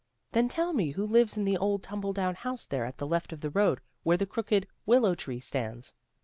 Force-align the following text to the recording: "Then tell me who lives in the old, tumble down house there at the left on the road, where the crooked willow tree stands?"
"Then 0.31 0.47
tell 0.47 0.73
me 0.73 0.89
who 0.89 1.05
lives 1.05 1.37
in 1.37 1.43
the 1.43 1.57
old, 1.59 1.83
tumble 1.83 2.11
down 2.11 2.33
house 2.33 2.65
there 2.65 2.85
at 2.85 2.97
the 2.97 3.05
left 3.05 3.31
on 3.33 3.39
the 3.41 3.51
road, 3.51 3.81
where 4.01 4.17
the 4.17 4.25
crooked 4.25 4.65
willow 4.83 5.13
tree 5.13 5.39
stands?" 5.39 5.93